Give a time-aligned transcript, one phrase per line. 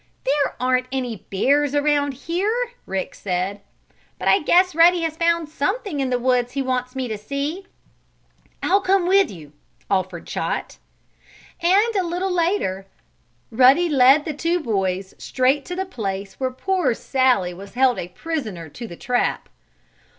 [0.23, 3.61] "There aren't any bears around here," Rick said.
[4.17, 7.67] "But I guess Ruddy has found something in the woods he wants me to see."
[8.63, 9.53] "I'll come with you,"
[9.91, 10.79] offered Chot.
[11.61, 12.87] And, a little later,
[13.51, 18.07] Ruddy led the two boys straight to the place where poor Sallie was held a
[18.07, 19.49] prisoner in the trap.